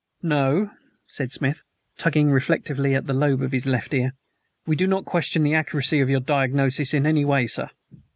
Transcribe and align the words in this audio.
"No," 0.23 0.71
said 1.05 1.31
Smith, 1.31 1.61
tugging 1.95 2.31
reflectively 2.31 2.95
at 2.95 3.05
the 3.05 3.13
lobe 3.13 3.43
of 3.43 3.51
his 3.51 3.67
left 3.67 3.93
ear. 3.93 4.13
"We 4.65 4.75
do 4.75 4.87
not 4.87 5.05
question 5.05 5.43
the 5.43 5.53
accuracy 5.53 5.99
of 5.99 6.09
your 6.09 6.19
diagnosis 6.21 6.95
in 6.95 7.05
any 7.05 7.23
way, 7.23 7.45
sir." 7.45 7.69